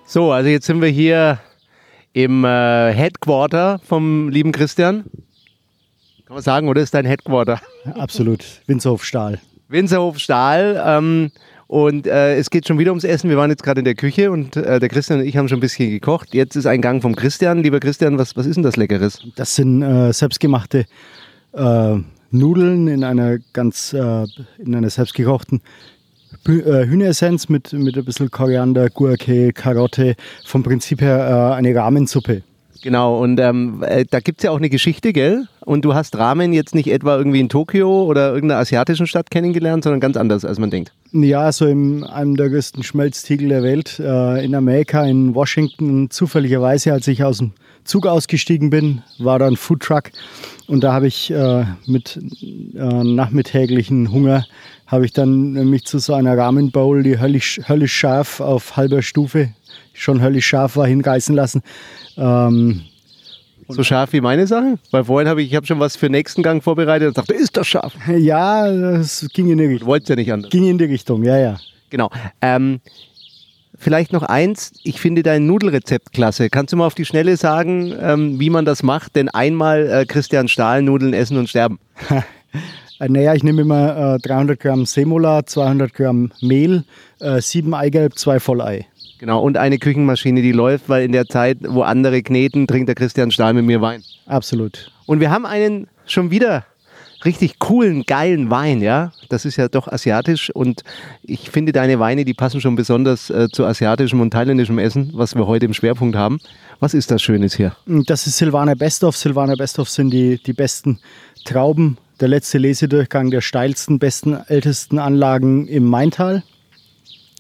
So, 0.07 0.33
also 0.33 0.49
jetzt 0.49 0.65
sind 0.65 0.81
wir 0.81 0.89
hier 0.89 1.39
im 2.19 2.45
äh, 2.45 2.93
Headquarter 2.93 3.79
vom 3.85 4.29
lieben 4.29 4.51
Christian. 4.51 5.05
Kann 6.27 6.35
man 6.35 6.43
sagen, 6.43 6.69
oder 6.69 6.83
ist 6.83 6.93
dein 6.93 7.05
Headquarter? 7.05 7.61
Absolut. 7.95 8.45
Winzerhof 8.67 9.05
Stahl. 9.05 9.39
Winzerhof 9.69 10.19
Stahl. 10.19 10.83
Ähm, 10.85 11.31
und 11.69 12.09
äh, 12.09 12.37
es 12.37 12.51
geht 12.51 12.67
schon 12.67 12.81
wieder 12.81 12.91
ums 12.91 13.05
Essen. 13.05 13.31
Wir 13.31 13.37
waren 13.37 13.51
jetzt 13.51 13.63
gerade 13.63 13.83
in 13.83 13.85
der 13.85 13.95
Küche 13.95 14.33
und 14.33 14.57
äh, 14.57 14.81
der 14.81 14.89
Christian 14.89 15.21
und 15.21 15.27
ich 15.27 15.37
haben 15.37 15.49
schon 15.49 15.59
ein 15.59 15.61
bisschen 15.61 15.91
gekocht. 15.91 16.35
Jetzt 16.35 16.57
ist 16.57 16.67
ein 16.67 16.81
Gang 16.81 17.01
vom 17.03 17.15
Christian. 17.15 17.63
Lieber 17.63 17.79
Christian, 17.79 18.19
was, 18.19 18.37
was 18.37 18.47
ist 18.47 18.57
denn 18.57 18.65
das 18.65 18.75
Leckeres? 18.75 19.21
Das 19.37 19.55
sind 19.55 19.83
äh, 19.83 20.13
selbstgemachte 20.13 20.87
äh, 21.53 21.97
Nudeln 22.33 22.89
in 22.89 23.05
einer 23.05 23.39
ganz 23.53 23.93
äh, 23.93 24.27
in 24.59 24.75
einer 24.75 24.91
selbstgekochten 24.91 25.63
Hühneressenz 26.47 27.49
mit, 27.49 27.73
mit 27.73 27.97
ein 27.97 28.05
bisschen 28.05 28.31
Koriander, 28.31 28.91
Gurke, 28.91 29.53
Karotte. 29.53 30.15
Vom 30.45 30.63
Prinzip 30.63 31.01
her 31.01 31.51
äh, 31.53 31.55
eine 31.57 31.75
Rahmensuppe. 31.75 32.43
Genau, 32.83 33.21
und 33.21 33.41
ähm, 33.41 33.83
äh, 33.87 34.05
da 34.09 34.21
gibt's 34.21 34.45
ja 34.45 34.51
auch 34.51 34.59
eine 34.59 34.71
Geschichte, 34.71 35.13
gell? 35.13 35.49
Und 35.61 35.85
du 35.85 35.95
hast 35.95 36.17
Ramen 36.17 36.53
jetzt 36.53 36.75
nicht 36.75 36.89
etwa 36.89 37.17
irgendwie 37.17 37.41
in 37.41 37.49
Tokio 37.49 38.05
oder 38.05 38.33
irgendeiner 38.33 38.61
asiatischen 38.61 39.07
Stadt 39.07 39.31
kennengelernt, 39.31 39.85
sondern 39.85 40.01
ganz 40.01 40.17
anders, 40.17 40.45
als 40.45 40.59
man 40.59 40.71
denkt. 40.71 40.93
Ja, 41.13 41.51
so 41.51 41.67
in 41.67 42.05
einem 42.05 42.37
der 42.37 42.49
größten 42.49 42.83
Schmelztiegel 42.83 43.49
der 43.49 43.63
Welt, 43.63 43.99
äh, 43.99 44.45
in 44.45 44.55
Amerika, 44.55 45.05
in 45.05 45.35
Washington, 45.35 46.11
zufälligerweise, 46.11 46.93
als 46.93 47.09
ich 47.09 47.25
aus 47.25 47.39
dem 47.39 47.53
Zug 47.85 48.07
ausgestiegen 48.07 48.71
bin, 48.71 49.03
war 49.19 49.39
da 49.39 49.47
ein 49.47 49.57
Foodtruck 49.57 50.11
und 50.69 50.85
da 50.85 50.93
habe 50.93 51.07
ich 51.07 51.31
äh, 51.31 51.65
mit 51.87 52.19
äh, 52.75 52.79
nachmittäglichen 53.05 54.13
Hunger, 54.13 54.45
habe 54.87 55.05
ich 55.07 55.13
dann 55.13 55.53
mich 55.69 55.85
zu 55.85 55.99
so 55.99 56.15
einer 56.15 56.37
Ramen 56.37 56.71
Bowl, 56.71 57.03
die 57.03 57.19
höllisch, 57.19 57.61
höllisch 57.67 57.95
scharf 57.95 58.41
auf 58.41 58.77
halber 58.77 59.03
Stufe, 59.03 59.51
schon 59.93 60.23
höllisch 60.23 60.47
scharf 60.47 60.77
war, 60.77 60.87
hinreißen 60.87 61.35
lassen. 61.35 61.63
Ähm, 62.17 62.83
So 63.69 63.83
scharf 63.83 64.13
wie 64.13 64.21
meine 64.21 64.47
Sachen? 64.47 64.79
Weil 64.91 65.05
vorhin 65.05 65.29
habe 65.29 65.43
ich, 65.43 65.49
ich 65.51 65.57
habe 65.57 65.67
schon 65.67 65.81
was 65.81 65.97
für 65.97 66.07
den 66.07 66.13
nächsten 66.13 66.43
Gang 66.43 66.63
vorbereitet 66.63 67.09
und 67.09 67.19
dachte, 67.19 67.35
ist 67.35 67.57
das 67.57 67.67
scharf? 67.67 67.95
ja, 68.17 68.67
es 68.69 69.27
ging 69.33 69.51
in 69.51 69.59
die 69.59 69.65
Richtung. 69.65 69.89
wolltest 69.89 70.11
ja 70.11 70.17
nicht 70.17 70.33
anders. 70.33 70.51
Ging 70.51 70.67
in 70.67 70.79
die 70.79 70.85
Richtung, 70.85 71.23
ja, 71.25 71.39
ja. 71.39 71.59
Genau. 71.91 72.11
Ähm, 72.41 72.81
vielleicht 73.79 74.13
noch 74.13 74.23
eins, 74.23 74.73
ich 74.83 75.01
finde 75.01 75.23
dein 75.23 75.47
Nudelrezept 75.47 76.13
klasse. 76.13 76.51
Kannst 76.51 76.73
du 76.73 76.77
mal 76.77 76.87
auf 76.87 76.95
die 76.95 77.05
Schnelle 77.05 77.37
sagen, 77.37 77.95
ähm, 78.01 78.39
wie 78.41 78.51
man 78.51 78.65
das 78.65 78.83
macht? 78.83 79.17
Denn 79.17 79.29
einmal 79.29 79.89
äh, 79.89 80.05
Christian 80.05 80.49
Stahl 80.49 80.83
Nudeln 80.83 81.15
essen 81.15 81.39
und 81.39 81.49
sterben. 81.49 81.79
Äh, 83.01 83.09
Naja, 83.09 83.35
ich 83.35 83.45
nehme 83.45 83.63
immer 83.63 84.17
äh, 84.17 84.19
300 84.19 84.59
Gramm 84.59 84.85
Semola, 84.85 85.47
200 85.47 85.95
Gramm 85.95 86.33
Mehl, 86.41 86.83
äh, 87.21 87.41
7 87.41 87.73
Eigelb, 87.73 88.19
2 88.19 88.41
Vollei. 88.41 88.87
Genau, 89.19 89.41
und 89.41 89.57
eine 89.57 89.79
Küchenmaschine, 89.79 90.43
die 90.43 90.51
läuft, 90.51 90.89
weil 90.89 91.05
in 91.05 91.13
der 91.13 91.27
Zeit, 91.27 91.59
wo 91.63 91.83
andere 91.83 92.23
kneten, 92.23 92.67
trinkt 92.67 92.89
der 92.89 92.97
Christian 92.97 93.31
Stahl 93.31 93.53
mit 93.53 93.67
mir 93.67 93.81
Wein. 93.81 94.03
Absolut. 94.27 94.91
Und 95.07 95.21
wir 95.21 95.31
haben 95.31 95.47
einen 95.47 95.87
schon 96.07 96.31
wieder 96.31 96.65
richtig 97.25 97.59
coolen, 97.59 98.05
geilen 98.05 98.51
Wein, 98.51 98.81
ja. 98.81 99.13
Das 99.29 99.45
ist 99.45 99.57
ja 99.57 99.69
doch 99.69 99.89
asiatisch 99.89 100.51
und 100.51 100.83
ich 101.23 101.51
finde 101.51 101.73
deine 101.73 101.99
Weine, 101.99 102.25
die 102.25 102.35
passen 102.35 102.61
schon 102.61 102.77
besonders 102.77 103.31
äh, 103.31 103.49
zu 103.51 103.65
asiatischem 103.65 104.21
und 104.21 104.31
thailändischem 104.31 104.79
Essen, 104.79 105.11
was 105.15 105.35
wir 105.35 105.47
heute 105.47 105.67
im 105.67 105.75
Schwerpunkt 105.75 106.17
haben. 106.17 106.39
Was 106.81 106.95
ist 106.95 107.11
das 107.11 107.23
Schönes 107.23 107.55
hier? 107.55 107.75
Und 107.87 108.09
Das 108.09 108.27
ist 108.27 108.37
Silvaner 108.37 108.77
Besthoff. 108.77 109.17
Silvaner 109.17 109.57
Besthoff 109.57 109.89
sind 109.89 110.11
die, 110.11 110.41
die 110.43 110.53
besten 110.53 111.01
Trauben. 111.45 111.99
Der 112.21 112.29
letzte 112.29 112.59
Lesedurchgang 112.59 113.31
der 113.31 113.41
steilsten, 113.41 113.99
besten, 113.99 114.35
ältesten 114.47 114.99
Anlagen 114.99 115.69
im 115.69 115.85
Maintal. 115.85 116.43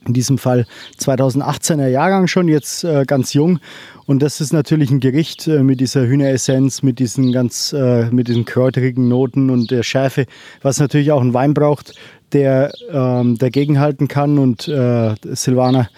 In 0.06 0.14
diesem 0.14 0.38
Fall 0.38 0.64
2018er 1.00 1.88
Jahrgang 1.88 2.28
schon, 2.28 2.48
jetzt 2.48 2.84
äh, 2.84 3.04
ganz 3.04 3.34
jung. 3.34 3.58
Und 4.06 4.22
das 4.22 4.40
ist 4.40 4.52
natürlich 4.52 4.90
ein 4.90 5.00
Gericht 5.00 5.48
äh, 5.48 5.62
mit 5.62 5.80
dieser 5.80 6.06
Hühneressenz, 6.06 6.82
mit 6.82 6.98
diesen 6.98 7.32
ganz, 7.32 7.72
äh, 7.72 8.08
mit 8.10 8.28
diesen 8.28 8.44
kräuterigen 8.44 9.08
Noten 9.08 9.50
und 9.50 9.70
der 9.70 9.82
Schärfe, 9.82 10.26
was 10.62 10.78
natürlich 10.78 11.10
auch 11.10 11.20
ein 11.20 11.34
Wein 11.34 11.52
braucht, 11.52 11.94
der 12.32 12.72
ähm, 12.90 13.36
dagegenhalten 13.36 14.06
kann. 14.08 14.38
Und 14.38 14.68
äh, 14.68 15.14
Silvaner 15.24 15.88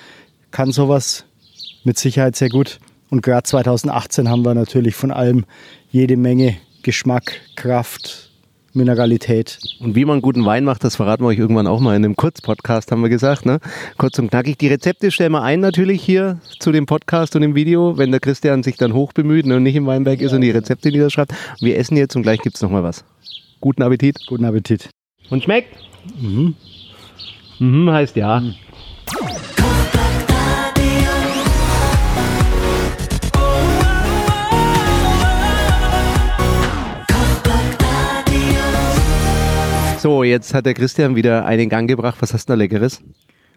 kann 0.51 0.73
sowas 0.73 1.25
mit 1.85 1.99
Sicherheit 1.99 2.37
sehr 2.37 2.49
gut. 2.49 2.81
Und 3.11 3.23
gerade 3.23 3.43
2018 3.43 4.29
haben 4.29 4.45
wir 4.45 4.55
natürlich 4.55 4.95
von 4.95 5.11
allem 5.11 5.45
jede 5.91 6.17
Menge 6.17 6.57
Geschmack, 6.83 7.41
Kraft, 7.57 8.30
Mineralität. 8.73 9.59
Und 9.81 9.95
wie 9.97 10.05
man 10.05 10.21
guten 10.21 10.45
Wein 10.45 10.65
macht, 10.65 10.85
das 10.85 10.97
verraten 10.97 11.25
wir 11.25 11.29
euch 11.29 11.39
irgendwann 11.39 11.67
auch 11.67 11.81
mal 11.81 11.97
in 11.97 12.05
einem 12.05 12.17
Kurzpodcast, 12.17 12.93
haben 12.93 13.03
wir 13.03 13.09
gesagt. 13.09 13.47
Ne? 13.47 13.61
Kurz 13.99 14.19
und 14.19 14.31
knackig. 14.31 14.59
Die 14.59 14.69
Rezepte 14.69 15.11
stellen 15.11 15.33
wir 15.33 15.43
ein 15.43 15.61
natürlich 15.61 16.03
hier 16.03 16.41
zu 16.59 16.73
dem 16.73 16.87
Podcast 16.87 17.35
und 17.37 17.43
dem 17.43 17.55
Video, 17.55 17.99
wenn 17.99 18.11
der 18.11 18.21
Christian 18.21 18.63
sich 18.63 18.77
dann 18.77 18.93
hoch 18.93 19.13
bemüht 19.13 19.47
ne, 19.47 19.57
und 19.57 19.63
nicht 19.63 19.77
im 19.77 19.87
Weinberg 19.87 20.21
ist 20.21 20.33
und 20.33 20.41
die 20.41 20.51
Rezepte 20.51 20.91
niederschreibt. 20.91 21.33
Wir 21.61 21.79
essen 21.79 21.97
jetzt 21.97 22.17
und 22.17 22.23
gleich 22.23 22.41
gibt's 22.41 22.63
noch 22.63 22.71
mal 22.71 22.83
was. 22.83 23.05
Guten 23.61 23.83
Appetit. 23.83 24.19
Guten 24.27 24.45
Appetit. 24.45 24.89
Und 25.31 25.45
schmeckt? 25.45 25.77
Mhm. 26.21 26.55
Mhm 27.59 27.91
heißt 27.91 28.17
ja. 28.17 28.43
So, 40.01 40.23
jetzt 40.23 40.55
hat 40.55 40.65
der 40.65 40.73
Christian 40.73 41.15
wieder 41.15 41.45
einen 41.45 41.69
Gang 41.69 41.87
gebracht. 41.87 42.17
Was 42.21 42.33
hast 42.33 42.49
du 42.49 42.53
da 42.53 42.55
Leckeres? 42.55 43.03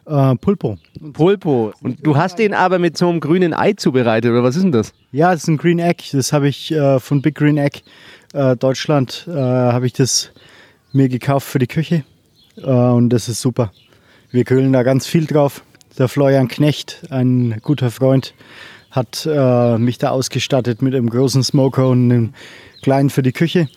Äh, 0.05 0.35
Pulpo. 0.35 0.77
Pulpo. 1.13 1.71
Und 1.81 2.05
du 2.05 2.17
hast 2.17 2.37
den 2.37 2.53
aber 2.53 2.79
mit 2.79 2.97
so 2.97 3.07
einem 3.07 3.21
grünen 3.21 3.53
Ei 3.53 3.71
zubereitet, 3.71 4.29
oder 4.29 4.43
was 4.43 4.57
ist 4.57 4.63
denn 4.63 4.73
das? 4.73 4.93
Ja, 5.13 5.31
das 5.31 5.43
ist 5.43 5.47
ein 5.47 5.55
Green 5.55 5.79
Egg. 5.79 6.03
Das 6.11 6.33
habe 6.33 6.49
ich 6.49 6.69
äh, 6.73 6.99
von 6.99 7.21
Big 7.21 7.35
Green 7.35 7.57
Egg 7.57 7.79
äh, 8.33 8.57
Deutschland, 8.57 9.25
äh, 9.29 9.31
habe 9.31 9.85
ich 9.85 9.93
das 9.93 10.31
mir 10.91 11.07
gekauft 11.07 11.47
für 11.47 11.59
die 11.59 11.67
Küche. 11.67 12.03
Äh, 12.57 12.69
und 12.69 13.07
das 13.11 13.29
ist 13.29 13.39
super. 13.39 13.71
Wir 14.31 14.43
grillen 14.43 14.73
da 14.73 14.83
ganz 14.83 15.07
viel 15.07 15.25
drauf. 15.25 15.63
Der 15.97 16.09
Florian 16.09 16.49
Knecht, 16.49 17.03
ein 17.09 17.61
guter 17.63 17.89
Freund, 17.89 18.33
hat 18.91 19.25
äh, 19.25 19.77
mich 19.77 19.97
da 19.97 20.09
ausgestattet 20.09 20.81
mit 20.81 20.93
einem 20.93 21.09
großen 21.09 21.41
Smoker 21.41 21.87
und 21.87 22.11
einem 22.11 22.33
kleinen 22.81 23.09
für 23.09 23.23
die 23.23 23.31
Küche. 23.31 23.69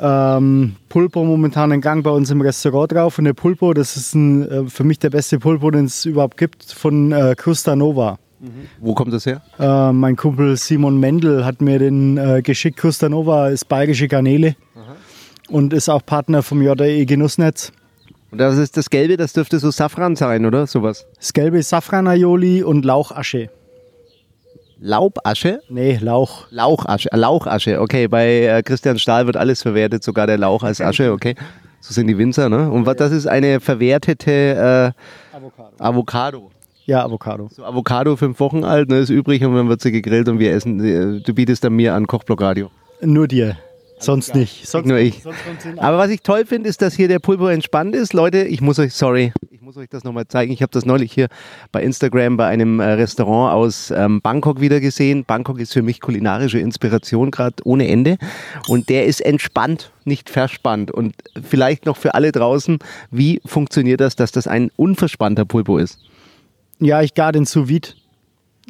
Ähm, 0.00 0.76
Pulpo 0.88 1.24
momentan 1.24 1.72
in 1.72 1.80
Gang 1.80 2.02
bei 2.02 2.10
uns 2.10 2.30
im 2.30 2.40
Restaurant 2.40 2.92
drauf. 2.92 3.18
Und 3.18 3.24
der 3.24 3.34
Pulpo, 3.34 3.74
das 3.74 3.96
ist 3.96 4.14
ein, 4.14 4.48
äh, 4.48 4.66
für 4.66 4.84
mich 4.84 4.98
der 4.98 5.10
beste 5.10 5.38
Pulpo, 5.38 5.70
den 5.70 5.84
es 5.84 6.04
überhaupt 6.04 6.36
gibt, 6.36 6.64
von 6.64 7.12
äh, 7.12 7.34
Crusta 7.36 7.76
Nova. 7.76 8.18
Wo 8.80 8.94
kommt 8.94 9.12
das 9.12 9.26
her? 9.26 9.42
Äh, 9.58 9.92
mein 9.92 10.16
Kumpel 10.16 10.56
Simon 10.56 10.98
Mendel 10.98 11.44
hat 11.44 11.60
mir 11.60 11.78
den 11.78 12.16
äh, 12.16 12.40
geschickt. 12.42 12.78
Crusta 12.78 13.08
Nova 13.08 13.48
ist 13.48 13.68
bayerische 13.68 14.08
Garnele 14.08 14.56
und 15.50 15.72
ist 15.74 15.88
auch 15.88 16.04
Partner 16.04 16.42
vom 16.42 16.62
JE 16.62 17.04
Genussnetz. 17.04 17.72
Und 18.30 18.38
das 18.38 18.56
ist 18.56 18.76
das 18.76 18.88
Gelbe, 18.88 19.16
das 19.16 19.32
dürfte 19.32 19.58
so 19.58 19.70
Safran 19.70 20.16
sein, 20.16 20.46
oder? 20.46 20.66
Sowas. 20.66 21.06
Das 21.16 21.32
gelbe 21.32 21.62
Safran-Aioli 21.62 22.62
und 22.62 22.84
Lauchasche. 22.84 23.50
Laubasche? 24.80 25.60
Nee, 25.68 25.98
Lauch. 26.00 26.46
Lauchasche. 26.50 27.12
äh, 27.12 27.16
Lauchasche, 27.16 27.80
okay. 27.80 28.08
Bei 28.08 28.44
äh, 28.46 28.62
Christian 28.62 28.98
Stahl 28.98 29.26
wird 29.26 29.36
alles 29.36 29.62
verwertet, 29.62 30.02
sogar 30.02 30.26
der 30.26 30.38
Lauch 30.38 30.62
als 30.62 30.80
Asche, 30.80 31.12
okay. 31.12 31.34
So 31.80 31.94
sind 31.94 32.06
die 32.06 32.16
Winzer, 32.18 32.48
ne? 32.48 32.70
Und 32.70 32.86
was, 32.86 32.96
das 32.96 33.12
ist 33.12 33.26
eine 33.26 33.60
verwertete 33.60 34.94
äh, 35.32 35.36
Avocado. 35.36 35.72
Avocado. 35.78 36.50
Ja, 36.86 37.04
Avocado. 37.04 37.48
So 37.52 37.64
Avocado 37.64 38.16
fünf 38.16 38.40
Wochen 38.40 38.64
alt, 38.64 38.88
ne, 38.88 38.98
ist 38.98 39.10
übrig 39.10 39.44
und 39.44 39.54
dann 39.54 39.68
wird 39.68 39.80
sie 39.80 39.92
gegrillt 39.92 40.28
und 40.28 40.38
wir 40.38 40.52
essen. 40.52 40.82
äh, 40.82 41.20
Du 41.20 41.34
bietest 41.34 41.62
dann 41.62 41.74
mir 41.74 41.94
an 41.94 42.06
Kochblockradio. 42.06 42.70
Nur 43.02 43.28
dir. 43.28 43.56
Sonst 44.00 44.34
nicht. 44.34 44.66
Sonst 44.66 44.86
Nur 44.86 44.98
ich. 44.98 45.22
Sonst. 45.22 45.38
Aber 45.76 45.98
was 45.98 46.10
ich 46.10 46.22
toll 46.22 46.46
finde, 46.46 46.68
ist, 46.68 46.80
dass 46.80 46.94
hier 46.94 47.06
der 47.06 47.18
Pulpo 47.18 47.48
entspannt 47.48 47.94
ist. 47.94 48.14
Leute, 48.14 48.42
ich 48.42 48.60
muss 48.60 48.78
euch, 48.78 48.94
sorry, 48.94 49.32
ich 49.50 49.60
muss 49.60 49.76
euch 49.76 49.88
das 49.90 50.04
nochmal 50.04 50.26
zeigen. 50.26 50.52
Ich 50.52 50.62
habe 50.62 50.72
das 50.72 50.86
neulich 50.86 51.12
hier 51.12 51.28
bei 51.70 51.82
Instagram 51.82 52.38
bei 52.38 52.46
einem 52.46 52.80
äh, 52.80 52.84
Restaurant 52.92 53.52
aus 53.52 53.90
ähm, 53.90 54.22
Bangkok 54.22 54.60
wieder 54.60 54.80
gesehen. 54.80 55.24
Bangkok 55.24 55.60
ist 55.60 55.74
für 55.74 55.82
mich 55.82 56.00
kulinarische 56.00 56.58
Inspiration 56.58 57.30
gerade 57.30 57.56
ohne 57.64 57.88
Ende. 57.88 58.16
Und 58.68 58.88
der 58.88 59.04
ist 59.04 59.20
entspannt, 59.20 59.92
nicht 60.04 60.30
verspannt. 60.30 60.90
Und 60.90 61.14
vielleicht 61.42 61.84
noch 61.84 61.98
für 61.98 62.14
alle 62.14 62.32
draußen, 62.32 62.78
wie 63.10 63.40
funktioniert 63.44 64.00
das, 64.00 64.16
dass 64.16 64.32
das 64.32 64.46
ein 64.46 64.70
unverspannter 64.76 65.44
Pulpo 65.44 65.76
ist? 65.76 65.98
Ja, 66.78 67.02
ich 67.02 67.12
gar 67.12 67.32
den 67.32 67.44
sous 67.44 67.68
vide. 67.68 67.90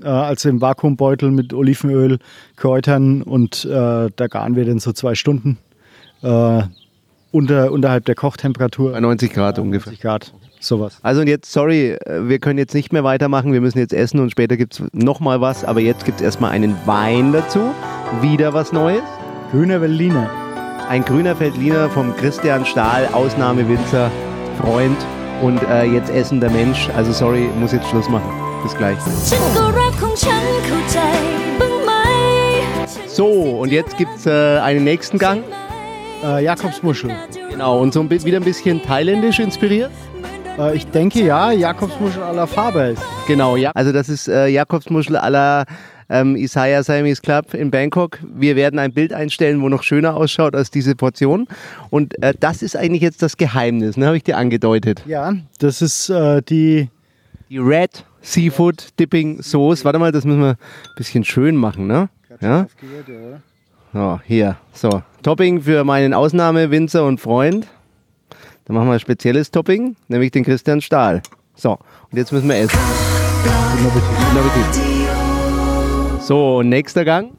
Äh, 0.02 0.08
also 0.08 0.48
im 0.48 0.60
Vakuumbeutel 0.60 1.30
mit 1.30 1.52
Olivenöl, 1.52 2.18
Kräutern 2.56 3.22
und 3.22 3.64
äh, 3.64 4.08
da 4.14 4.26
garen 4.28 4.56
wir 4.56 4.64
den 4.64 4.78
so 4.78 4.92
zwei 4.92 5.14
Stunden. 5.14 5.58
Äh, 6.22 6.62
unter, 7.32 7.70
unterhalb 7.70 8.04
der 8.06 8.14
Kochtemperatur. 8.14 8.92
Bei 8.92 9.00
90 9.00 9.32
Grad 9.32 9.58
ungefähr. 9.58 9.92
90 9.92 10.02
Grad, 10.02 10.32
sowas. 10.58 10.98
Also 11.02 11.20
und 11.20 11.28
jetzt, 11.28 11.52
sorry, 11.52 11.92
äh, 11.92 12.28
wir 12.28 12.38
können 12.38 12.58
jetzt 12.58 12.74
nicht 12.74 12.92
mehr 12.92 13.04
weitermachen. 13.04 13.52
Wir 13.52 13.60
müssen 13.60 13.78
jetzt 13.78 13.92
essen 13.92 14.20
und 14.20 14.30
später 14.30 14.56
gibt 14.56 14.74
es 14.74 14.82
nochmal 14.92 15.40
was. 15.40 15.64
Aber 15.64 15.80
jetzt 15.80 16.04
gibt 16.04 16.20
es 16.20 16.24
erstmal 16.24 16.50
einen 16.50 16.74
Wein 16.86 17.32
dazu. 17.32 17.60
Wieder 18.20 18.52
was 18.52 18.72
Neues. 18.72 19.02
Grüner 19.52 19.78
Berliner. 19.78 20.28
Ein 20.88 21.04
grüner 21.04 21.36
Feldliner 21.36 21.88
vom 21.88 22.16
Christian 22.16 22.66
Stahl, 22.66 23.06
Ausnahmewinzer, 23.12 24.10
Freund 24.60 24.96
und 25.40 25.62
äh, 25.62 25.84
jetzt 25.84 26.10
essender 26.10 26.50
Mensch. 26.50 26.88
Also 26.96 27.12
sorry, 27.12 27.48
muss 27.60 27.72
jetzt 27.72 27.88
Schluss 27.88 28.08
machen. 28.08 28.49
Bis 28.62 28.74
gleich. 28.76 28.98
So, 33.06 33.26
und 33.26 33.72
jetzt 33.72 33.96
gibt 33.96 34.10
es 34.16 34.26
äh, 34.26 34.58
einen 34.58 34.84
nächsten 34.84 35.18
Gang. 35.18 35.42
Äh, 36.22 36.44
Jakobsmuschel. 36.44 37.10
Genau, 37.50 37.80
und 37.80 37.92
so 37.92 38.00
ein 38.00 38.10
wieder 38.10 38.36
ein 38.36 38.44
bisschen 38.44 38.82
thailändisch 38.82 39.38
inspiriert. 39.40 39.90
Äh, 40.58 40.76
ich 40.76 40.86
denke 40.86 41.22
ja, 41.22 41.50
Jakobsmuschel 41.52 42.22
à 42.22 42.32
la 42.32 42.90
ist. 42.90 43.02
Genau, 43.26 43.56
ja. 43.56 43.70
Also 43.74 43.92
das 43.92 44.08
ist 44.08 44.28
äh, 44.28 44.48
Jakobsmuschel 44.48 45.16
à 45.16 45.30
la 45.30 45.64
ähm, 46.10 46.36
Isaiah 46.36 46.82
Siamese 46.82 47.22
Club 47.22 47.54
in 47.54 47.70
Bangkok. 47.70 48.18
Wir 48.22 48.56
werden 48.56 48.78
ein 48.78 48.92
Bild 48.92 49.12
einstellen, 49.12 49.62
wo 49.62 49.68
noch 49.68 49.82
schöner 49.82 50.16
ausschaut 50.16 50.54
als 50.54 50.70
diese 50.70 50.94
Portion. 50.94 51.46
Und 51.88 52.22
äh, 52.22 52.34
das 52.38 52.62
ist 52.62 52.76
eigentlich 52.76 53.02
jetzt 53.02 53.22
das 53.22 53.36
Geheimnis, 53.36 53.96
ne? 53.96 54.06
habe 54.06 54.16
ich 54.16 54.24
dir 54.24 54.36
angedeutet. 54.36 55.02
Ja, 55.06 55.34
das 55.58 55.80
ist 55.80 56.10
äh, 56.10 56.42
die 56.42 56.88
die 57.50 57.58
Red 57.58 58.04
Seafood 58.22 58.96
Dipping 59.00 59.42
Sauce. 59.42 59.84
Warte 59.84 59.98
mal, 59.98 60.12
das 60.12 60.24
müssen 60.24 60.40
wir 60.40 60.50
ein 60.50 60.94
bisschen 60.94 61.24
schön 61.24 61.56
machen, 61.56 61.88
ne? 61.88 62.08
Ja? 62.40 62.68
So, 63.92 64.20
hier. 64.24 64.56
So, 64.72 65.02
Topping 65.24 65.60
für 65.62 65.82
meinen 65.82 66.14
Ausnahmewinzer 66.14 67.04
und 67.04 67.20
Freund. 67.20 67.66
Dann 68.66 68.76
machen 68.76 68.86
wir 68.86 68.92
ein 68.92 69.00
spezielles 69.00 69.50
Topping, 69.50 69.96
nämlich 70.06 70.30
den 70.30 70.44
Christian 70.44 70.80
Stahl. 70.80 71.22
So, 71.56 71.72
und 71.72 72.18
jetzt 72.18 72.30
müssen 72.30 72.48
wir 72.48 72.54
essen. 72.54 72.78
Guten 73.82 74.38
Appetit. 74.38 76.22
So, 76.22 76.58
und 76.58 76.68
nächster 76.68 77.04
Gang. 77.04 77.32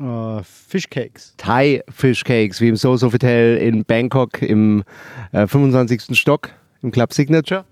Äh, 0.00 0.42
Fishcakes. 0.44 1.34
Thai 1.36 1.82
Fish 1.90 2.24
Cakes, 2.24 2.62
wie 2.62 2.68
im 2.68 2.76
So 2.76 2.96
Sofitel 2.96 3.58
in 3.58 3.84
Bangkok 3.84 4.40
im 4.40 4.82
äh, 5.32 5.46
25. 5.46 6.18
Stock 6.18 6.48
im 6.80 6.90
Club 6.90 7.12
Signature. 7.12 7.66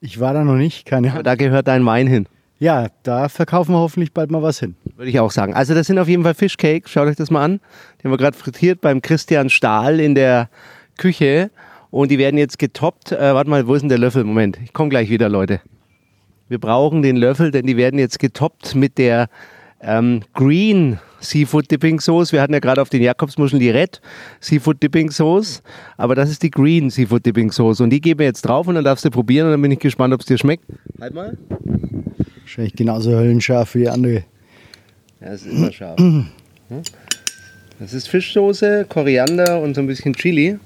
Ich 0.00 0.20
war 0.20 0.32
da 0.32 0.44
noch 0.44 0.56
nicht, 0.56 0.86
keine 0.86 1.10
Ahnung. 1.10 1.24
Da 1.24 1.34
gehört 1.34 1.68
dein 1.68 1.84
Wein 1.84 2.06
hin. 2.06 2.26
Ja, 2.60 2.88
da 3.04 3.28
verkaufen 3.28 3.72
wir 3.72 3.78
hoffentlich 3.78 4.12
bald 4.12 4.30
mal 4.30 4.42
was 4.42 4.58
hin. 4.58 4.74
Würde 4.96 5.10
ich 5.10 5.20
auch 5.20 5.30
sagen. 5.30 5.54
Also 5.54 5.74
das 5.74 5.86
sind 5.86 5.98
auf 5.98 6.08
jeden 6.08 6.24
Fall 6.24 6.34
Fischcakes. 6.34 6.90
Schaut 6.90 7.06
euch 7.06 7.16
das 7.16 7.30
mal 7.30 7.44
an. 7.44 7.60
Die 7.98 8.04
haben 8.04 8.10
wir 8.10 8.18
gerade 8.18 8.36
frittiert 8.36 8.80
beim 8.80 9.00
Christian 9.00 9.48
Stahl 9.48 10.00
in 10.00 10.14
der 10.14 10.48
Küche. 10.96 11.50
Und 11.90 12.10
die 12.10 12.18
werden 12.18 12.36
jetzt 12.36 12.58
getoppt. 12.58 13.12
Äh, 13.12 13.34
warte 13.34 13.48
mal, 13.48 13.66
wo 13.66 13.74
ist 13.74 13.82
denn 13.82 13.88
der 13.88 13.98
Löffel? 13.98 14.24
Moment, 14.24 14.58
ich 14.62 14.72
komme 14.72 14.90
gleich 14.90 15.08
wieder, 15.08 15.28
Leute. 15.28 15.60
Wir 16.48 16.58
brauchen 16.58 17.02
den 17.02 17.16
Löffel, 17.16 17.50
denn 17.50 17.66
die 17.66 17.76
werden 17.76 17.98
jetzt 17.98 18.18
getoppt 18.18 18.74
mit 18.74 18.98
der 18.98 19.28
ähm, 19.80 20.22
Green 20.34 20.98
Seafood 21.20 21.70
Dipping 21.70 22.00
Sauce. 22.00 22.32
Wir 22.32 22.40
hatten 22.40 22.52
ja 22.52 22.60
gerade 22.60 22.80
auf 22.82 22.88
den 22.88 23.02
Jakobsmuscheln 23.02 23.60
die 23.60 23.70
Red 23.70 24.00
Seafood 24.40 24.82
Dipping 24.82 25.10
Sauce. 25.10 25.62
Aber 25.96 26.14
das 26.14 26.30
ist 26.30 26.42
die 26.42 26.50
Green 26.50 26.90
Seafood 26.90 27.24
Dipping 27.26 27.50
Sauce. 27.50 27.80
Und 27.80 27.90
die 27.90 28.00
geben 28.00 28.20
wir 28.20 28.26
jetzt 28.26 28.42
drauf 28.42 28.66
und 28.66 28.74
dann 28.74 28.84
darfst 28.84 29.04
du 29.04 29.10
probieren. 29.10 29.46
Und 29.46 29.52
dann 29.52 29.62
bin 29.62 29.72
ich 29.72 29.78
gespannt, 29.78 30.14
ob 30.14 30.20
es 30.20 30.26
dir 30.26 30.38
schmeckt. 30.38 30.64
Halt 31.00 31.14
mal. 31.14 31.36
Wahrscheinlich 32.40 32.74
genauso 32.74 33.10
höllenscharf 33.10 33.74
wie 33.74 33.80
die 33.80 33.88
andere. 33.88 34.24
Ja, 35.20 35.28
es 35.28 35.42
ist 35.44 35.52
immer 35.52 35.72
scharf. 35.72 35.98
Hm? 35.98 36.26
Das 37.78 37.92
ist 37.92 38.08
Fischsoße, 38.08 38.86
Koriander 38.88 39.60
und 39.60 39.74
so 39.74 39.80
ein 39.80 39.86
bisschen 39.86 40.14
Chili. 40.14 40.58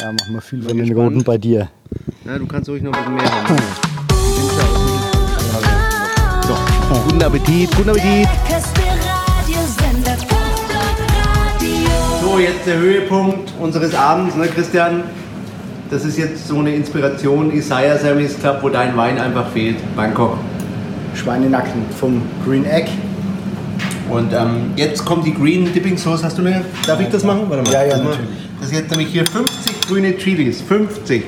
Ja, 0.00 0.12
machen 0.12 0.34
wir 0.34 0.40
viel 0.40 0.62
von 0.62 0.76
den 0.76 0.86
gespannt. 0.86 1.12
Roten 1.12 1.24
bei 1.24 1.36
dir. 1.36 1.70
Na, 2.24 2.38
du 2.38 2.46
kannst 2.46 2.70
ruhig 2.70 2.82
noch 2.82 2.92
ein 2.92 2.98
bisschen 2.98 3.14
mehr 3.16 3.30
haben. 3.30 3.58
So, 6.48 6.54
guten 7.04 7.22
Appetit, 7.22 7.70
guten 7.76 7.90
Appetit. 7.90 8.28
So, 12.34 12.40
jetzt 12.40 12.66
der 12.66 12.78
Höhepunkt 12.78 13.52
unseres 13.60 13.94
Abends, 13.94 14.34
ne 14.34 14.48
Christian? 14.48 15.04
Das 15.88 16.04
ist 16.04 16.18
jetzt 16.18 16.48
so 16.48 16.58
eine 16.58 16.74
Inspiration, 16.74 17.52
Isaiah 17.52 17.96
Sammys 17.96 18.36
Club, 18.40 18.58
wo 18.60 18.70
dein 18.70 18.96
Wein 18.96 19.20
einfach 19.20 19.48
fehlt, 19.50 19.76
Bangkok. 19.94 20.36
Schweinenacken 21.14 21.82
vom 22.00 22.22
Green 22.44 22.64
Egg. 22.64 22.90
Und 24.10 24.32
ähm, 24.32 24.72
jetzt 24.74 25.04
kommt 25.04 25.24
die 25.24 25.32
Green 25.32 25.72
Dipping 25.72 25.96
Sauce. 25.96 26.24
Hast 26.24 26.36
du 26.36 26.42
eine? 26.44 26.64
Darf 26.84 26.98
ich 26.98 27.08
das 27.08 27.22
machen? 27.22 27.42
Warte 27.48 27.62
mal. 27.62 27.72
Ja, 27.72 27.84
ja, 27.84 27.98
natürlich. 27.98 28.18
das 28.60 28.68
ist 28.68 28.78
jetzt 28.78 28.90
nämlich 28.90 29.10
hier 29.10 29.26
50 29.26 29.80
grüne 29.86 30.16
Chilis. 30.16 30.60
50. 30.60 31.22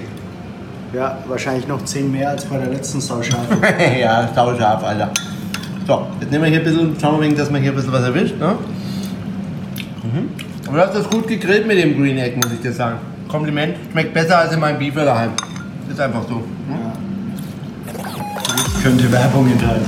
Ja, 0.92 1.18
wahrscheinlich 1.28 1.68
noch 1.68 1.84
10 1.84 2.10
mehr 2.10 2.30
als 2.30 2.46
bei 2.46 2.58
der 2.58 2.70
letzten 2.70 3.00
Sauschafe. 3.00 3.56
ja, 4.00 4.28
sauscharf, 4.34 4.82
Alter. 4.82 5.12
So, 5.86 6.08
jetzt 6.20 6.32
nehmen 6.32 6.42
wir 6.42 6.50
hier 6.50 6.58
ein 6.58 6.64
bisschen, 6.64 6.96
schauen 7.00 7.20
wir, 7.20 7.26
wegen, 7.26 7.36
dass 7.36 7.48
man 7.48 7.62
hier 7.62 7.70
ein 7.70 7.76
bisschen 7.76 7.92
was 7.92 8.02
erwischt. 8.02 8.34
Ne? 8.40 8.56
Mhm. 10.02 10.55
Aber 10.66 10.78
du 10.78 10.82
hast 10.82 10.94
das 10.94 11.08
gut 11.08 11.28
gegrillt 11.28 11.66
mit 11.66 11.78
dem 11.78 11.96
Green 11.96 12.18
Egg, 12.18 12.36
muss 12.36 12.52
ich 12.52 12.60
dir 12.60 12.72
sagen. 12.72 12.98
Kompliment, 13.28 13.76
schmeckt 13.92 14.12
besser 14.12 14.38
als 14.38 14.52
in 14.52 14.60
meinem 14.60 14.78
Beaver 14.78 15.04
daheim. 15.04 15.30
Ist 15.88 16.00
einfach 16.00 16.26
so. 16.28 16.34
Ne? 16.34 16.92
Könnte 18.82 19.10
Werbung 19.12 19.50
enthalten. 19.50 19.86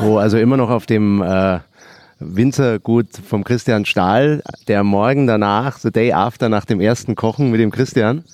So, 0.00 0.18
also 0.18 0.38
immer 0.38 0.56
noch 0.56 0.70
auf 0.70 0.86
dem 0.86 1.22
äh, 1.22 1.60
Winzergut 2.18 3.06
vom 3.24 3.44
Christian 3.44 3.84
Stahl, 3.84 4.42
der 4.66 4.82
morgen 4.82 5.26
danach, 5.26 5.78
the 5.78 5.92
day 5.92 6.12
after, 6.12 6.48
nach 6.48 6.64
dem 6.64 6.80
ersten 6.80 7.14
Kochen 7.14 7.50
mit 7.50 7.60
dem 7.60 7.70
Christian. 7.70 8.24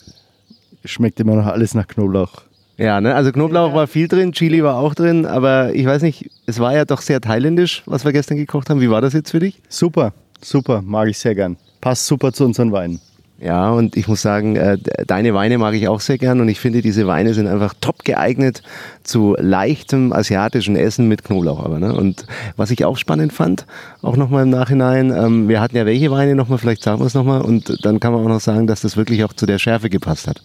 Schmeckt 0.85 1.21
immer 1.21 1.35
noch 1.35 1.47
alles 1.47 1.75
nach 1.75 1.87
Knoblauch. 1.87 2.48
Ja, 2.79 3.01
ne? 3.01 3.15
also 3.15 3.33
Knoblauch 3.33 3.75
war 3.75 3.89
viel 3.89 4.07
drin, 4.07 4.33
Chili 4.33 4.63
war 4.63 4.77
auch 4.77 4.95
drin, 4.95 5.27
aber 5.27 5.75
ich 5.75 5.85
weiß 5.85 6.03
nicht, 6.03 6.31
es 6.47 6.61
war 6.61 6.75
ja 6.75 6.85
doch 6.85 7.01
sehr 7.01 7.21
thailändisch, 7.21 7.83
was 7.87 8.05
wir 8.05 8.13
gestern 8.13 8.37
gekocht 8.37 8.71
haben. 8.71 8.81
Wie 8.81 8.89
war 8.91 9.01
das 9.01 9.13
jetzt 9.15 9.33
für 9.33 9.41
dich? 9.41 9.61
Super, 9.69 10.13
super, 10.41 10.81
mag 10.83 11.09
ich 11.09 11.19
sehr 11.19 11.35
gern. 11.35 11.57
Passt 11.81 12.07
super 12.07 12.33
zu 12.33 12.45
unseren 12.45 12.71
Weinen. 12.71 13.01
Ja, 13.41 13.71
und 13.71 13.97
ich 13.97 14.09
muss 14.09 14.23
sagen, 14.23 14.57
äh, 14.57 14.79
de- 14.79 15.05
deine 15.07 15.33
Weine 15.33 15.59
mag 15.59 15.75
ich 15.75 15.87
auch 15.87 16.01
sehr 16.01 16.19
gern 16.19 16.41
und 16.41 16.49
ich 16.49 16.59
finde, 16.59 16.83
diese 16.83 17.07
Weine 17.07 17.35
sind 17.35 17.47
einfach 17.47 17.73
top 17.81 18.05
geeignet 18.05 18.63
zu 19.05 19.37
leichtem 19.39 20.13
asiatischen 20.13 20.75
Essen 20.75 21.07
mit 21.07 21.23
Knoblauch 21.23 21.65
aber. 21.65 21.79
Ne? 21.79 21.93
Und 21.95 22.27
was 22.57 22.73
ich 22.73 22.85
auch 22.85 22.97
spannend 22.97 23.33
fand, 23.33 23.65
auch 24.03 24.17
nochmal 24.17 24.43
im 24.43 24.51
Nachhinein, 24.51 25.13
ähm, 25.13 25.49
wir 25.49 25.61
hatten 25.61 25.77
ja 25.77 25.87
welche 25.87 26.11
Weine 26.11 26.35
nochmal, 26.35 26.59
vielleicht 26.59 26.83
sagen 26.83 27.01
wir 27.01 27.07
es 27.07 27.15
nochmal 27.15 27.43
und 27.43 27.85
dann 27.85 28.01
kann 28.01 28.13
man 28.13 28.25
auch 28.25 28.29
noch 28.29 28.41
sagen, 28.41 28.67
dass 28.67 28.81
das 28.81 28.97
wirklich 28.97 29.23
auch 29.25 29.33
zu 29.33 29.47
der 29.47 29.59
Schärfe 29.61 29.89
gepasst 29.89 30.27
hat. 30.27 30.43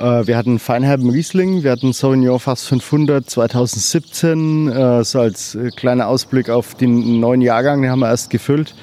Äh, 0.00 0.26
wir 0.26 0.36
hatten 0.36 0.58
Feinherben 0.58 1.10
Riesling, 1.10 1.62
wir 1.62 1.72
hatten 1.72 1.92
Sauvignon 1.92 2.38
Fass 2.40 2.66
500 2.66 3.28
2017, 3.28 4.68
äh, 4.68 5.04
so 5.04 5.20
als 5.20 5.54
äh, 5.54 5.70
kleiner 5.70 6.08
Ausblick 6.08 6.48
auf 6.48 6.74
den 6.74 7.20
neuen 7.20 7.40
Jahrgang, 7.42 7.82
den 7.82 7.90
haben 7.90 8.00
wir 8.00 8.08
erst 8.08 8.30
gefüllt. 8.30 8.74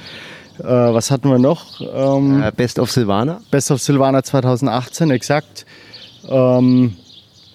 Äh, 0.59 0.63
was 0.63 1.11
hatten 1.11 1.29
wir 1.29 1.39
noch? 1.39 1.81
Ähm, 1.81 2.41
Äh, 2.43 2.51
Best 2.51 2.79
of 2.79 2.91
Silvaner. 2.91 3.41
Best 3.51 3.71
of 3.71 3.81
Silvaner 3.81 4.23
2018, 4.23 5.09
exakt. 5.11 5.65
Ähm, 6.29 6.95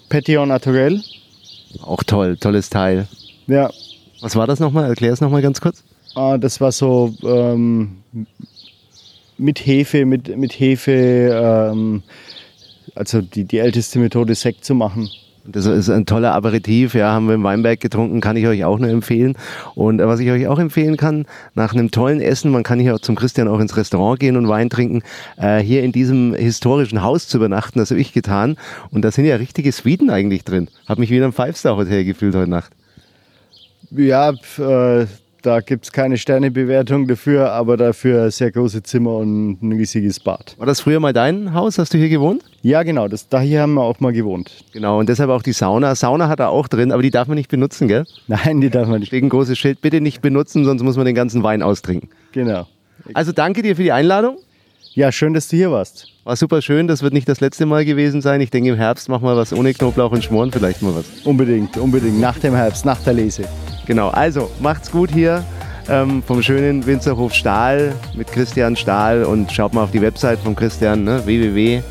Petillon 0.08 0.48
Naturel. 0.48 1.02
Auch 1.82 2.02
toll, 2.02 2.36
tolles 2.36 2.68
Teil. 2.70 3.06
Ja, 3.46 3.70
Was 4.20 4.36
war 4.36 4.46
das 4.46 4.60
nochmal? 4.60 4.88
Erklär 4.88 5.12
es 5.12 5.20
nochmal 5.20 5.42
ganz 5.42 5.60
kurz. 5.60 5.82
äh, 6.16 6.38
das 6.38 6.60
war 6.60 6.70
so 6.72 7.14
ähm, 7.22 8.02
mit 9.38 9.58
Hefe, 9.66 10.04
mit, 10.04 10.36
mit 10.36 10.52
Hefe, 10.52 11.70
ähm, 11.72 12.02
also 12.94 13.20
die, 13.20 13.44
die 13.44 13.58
älteste 13.58 13.98
Methode, 13.98 14.34
Sekt 14.34 14.64
zu 14.64 14.74
machen. 14.74 15.08
Das 15.44 15.66
ist 15.66 15.90
ein 15.90 16.06
toller 16.06 16.34
Aperitif, 16.34 16.94
ja, 16.94 17.12
haben 17.12 17.26
wir 17.26 17.34
im 17.34 17.42
Weinberg 17.42 17.80
getrunken, 17.80 18.20
kann 18.20 18.36
ich 18.36 18.46
euch 18.46 18.64
auch 18.64 18.78
nur 18.78 18.90
empfehlen. 18.90 19.34
Und 19.74 20.00
äh, 20.00 20.06
was 20.06 20.20
ich 20.20 20.30
euch 20.30 20.46
auch 20.46 20.60
empfehlen 20.60 20.96
kann, 20.96 21.26
nach 21.54 21.72
einem 21.72 21.90
tollen 21.90 22.20
Essen, 22.20 22.52
man 22.52 22.62
kann 22.62 22.78
hier 22.78 22.94
auch 22.94 23.00
zum 23.00 23.16
Christian 23.16 23.48
auch 23.48 23.58
ins 23.58 23.76
Restaurant 23.76 24.20
gehen 24.20 24.36
und 24.36 24.48
Wein 24.48 24.70
trinken, 24.70 25.02
äh, 25.36 25.58
hier 25.58 25.82
in 25.82 25.90
diesem 25.90 26.34
historischen 26.34 27.02
Haus 27.02 27.26
zu 27.26 27.38
übernachten, 27.38 27.80
das 27.80 27.90
habe 27.90 28.00
ich 28.00 28.12
getan. 28.12 28.56
Und 28.90 29.04
da 29.04 29.10
sind 29.10 29.24
ja 29.24 29.34
richtige 29.34 29.72
Suiten 29.72 30.10
eigentlich 30.10 30.44
drin. 30.44 30.68
Hab 30.86 30.98
mich 30.98 31.10
wieder 31.10 31.24
im 31.24 31.32
Five-Star-Hotel 31.32 32.04
gefühlt 32.04 32.36
heute 32.36 32.50
Nacht. 32.50 32.72
Ja, 33.90 34.30
äh, 34.30 35.06
da 35.42 35.60
gibt 35.60 35.84
es 35.84 35.92
keine 35.92 36.16
Sternebewertung 36.16 37.08
dafür, 37.08 37.52
aber 37.52 37.76
dafür 37.76 38.30
sehr 38.30 38.50
große 38.50 38.82
Zimmer 38.82 39.16
und 39.16 39.62
ein 39.62 39.72
riesiges 39.72 40.20
Bad. 40.20 40.54
War 40.58 40.66
das 40.66 40.80
früher 40.80 41.00
mal 41.00 41.12
dein 41.12 41.52
Haus? 41.52 41.78
Hast 41.78 41.92
du 41.92 41.98
hier 41.98 42.08
gewohnt? 42.08 42.42
Ja, 42.62 42.82
genau, 42.82 43.08
das, 43.08 43.28
da 43.28 43.40
hier 43.40 43.62
haben 43.62 43.74
wir 43.74 43.82
auch 43.82 44.00
mal 44.00 44.12
gewohnt. 44.12 44.64
Genau, 44.72 44.98
und 44.98 45.08
deshalb 45.08 45.30
auch 45.30 45.42
die 45.42 45.52
Sauna. 45.52 45.94
Sauna 45.94 46.28
hat 46.28 46.40
er 46.40 46.50
auch 46.50 46.68
drin, 46.68 46.92
aber 46.92 47.02
die 47.02 47.10
darf 47.10 47.28
man 47.28 47.36
nicht 47.36 47.50
benutzen, 47.50 47.88
gell? 47.88 48.04
Nein, 48.28 48.60
die 48.60 48.70
darf 48.70 48.88
man 48.88 49.00
nicht. 49.00 49.12
Wegen 49.12 49.28
großes 49.28 49.58
Schild, 49.58 49.80
bitte 49.80 50.00
nicht 50.00 50.22
benutzen, 50.22 50.64
sonst 50.64 50.82
muss 50.82 50.96
man 50.96 51.06
den 51.06 51.14
ganzen 51.14 51.42
Wein 51.42 51.62
austrinken. 51.62 52.08
Genau. 52.32 52.66
Also 53.14 53.32
danke 53.32 53.62
dir 53.62 53.76
für 53.76 53.82
die 53.82 53.92
Einladung. 53.92 54.38
Ja, 54.94 55.10
schön, 55.10 55.32
dass 55.34 55.48
du 55.48 55.56
hier 55.56 55.70
warst. 55.72 56.06
War 56.24 56.36
super 56.36 56.60
schön, 56.60 56.86
das 56.86 57.02
wird 57.02 57.14
nicht 57.14 57.28
das 57.28 57.40
letzte 57.40 57.66
Mal 57.66 57.84
gewesen 57.84 58.20
sein. 58.20 58.40
Ich 58.42 58.50
denke, 58.50 58.68
im 58.68 58.76
Herbst 58.76 59.08
machen 59.08 59.24
wir 59.24 59.36
was 59.36 59.52
ohne 59.52 59.72
Knoblauch 59.72 60.12
und 60.12 60.22
Schmoren, 60.22 60.52
vielleicht 60.52 60.82
mal 60.82 60.94
was. 60.94 61.06
Unbedingt, 61.24 61.76
unbedingt. 61.78 62.20
Nach 62.20 62.38
dem 62.38 62.54
Herbst, 62.54 62.84
nach 62.84 63.02
der 63.02 63.14
Lese. 63.14 63.44
Genau, 63.86 64.08
also 64.08 64.50
macht's 64.60 64.90
gut 64.90 65.10
hier 65.10 65.44
ähm, 65.88 66.22
vom 66.22 66.42
schönen 66.42 66.86
Winzerhof 66.86 67.34
Stahl 67.34 67.94
mit 68.14 68.28
Christian 68.28 68.76
Stahl 68.76 69.24
und 69.24 69.50
schaut 69.50 69.74
mal 69.74 69.84
auf 69.84 69.90
die 69.90 70.00
Website 70.00 70.38
von 70.38 70.54
Christian, 70.54 71.04
ne, 71.04 71.24
www. 71.24 71.82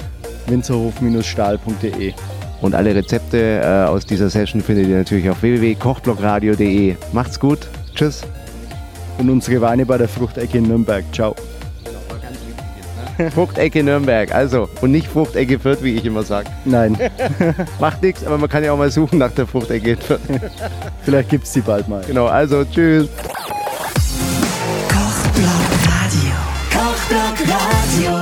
winzerhof-stahl.de. 0.48 2.14
Und 2.62 2.76
alle 2.76 2.94
Rezepte 2.94 3.62
äh, 3.64 3.88
aus 3.90 4.06
dieser 4.06 4.30
Session 4.30 4.62
findet 4.62 4.88
ihr 4.88 4.98
natürlich 4.98 5.30
auf 5.30 5.42
www.kochblockradio.de. 5.42 6.96
Macht's 7.12 7.40
gut, 7.40 7.68
tschüss. 7.96 8.22
Und 9.18 9.30
unsere 9.30 9.62
Weine 9.62 9.86
bei 9.86 9.98
der 9.98 10.08
Fruchtecke 10.08 10.60
in 10.60 10.68
Nürnberg. 10.68 11.04
Ciao. 11.12 11.36
Fruchtecke 13.34 13.84
Nürnberg. 13.84 14.34
Also, 14.34 14.70
und 14.82 14.92
nicht 14.92 15.08
Fruchtecke 15.08 15.60
Fürth, 15.60 15.84
wie 15.84 15.96
ich 15.96 16.06
immer 16.06 16.24
sage. 16.24 16.50
Nein. 16.66 16.98
Macht 17.80 18.02
nichts, 18.02 18.26
aber 18.26 18.38
man 18.38 18.50
kann 18.50 18.64
ja 18.64 18.72
auch 18.72 18.78
mal 18.78 18.92
suchen 18.92 19.20
nach 19.20 19.32
der 19.32 19.48
Fruchtecke 19.48 19.98
Fürth. 19.98 20.22
Vielleicht 21.04 21.30
gibt 21.30 21.46
es 21.46 21.52
die 21.54 21.62
bald 21.62 21.88
mal. 21.88 22.04
Genau, 22.08 22.28
also 22.28 22.64
tschüss. 22.66 23.08
Kochblock 24.88 25.72
Radio. 25.86 26.32
Kochblock 26.72 27.48
Radio. 27.48 28.21